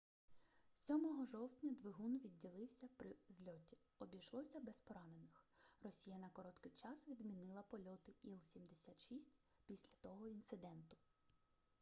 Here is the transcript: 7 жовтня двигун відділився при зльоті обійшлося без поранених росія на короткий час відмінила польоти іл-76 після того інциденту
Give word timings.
7 0.75 1.25
жовтня 1.25 1.71
двигун 1.75 2.17
відділився 2.17 2.87
при 2.97 3.15
зльоті 3.29 3.77
обійшлося 3.99 4.59
без 4.59 4.79
поранених 4.79 5.45
росія 5.83 6.17
на 6.17 6.29
короткий 6.29 6.71
час 6.71 7.07
відмінила 7.07 7.61
польоти 7.61 8.13
іл-76 8.23 9.17
після 9.65 9.91
того 10.01 10.27
інциденту 10.27 10.97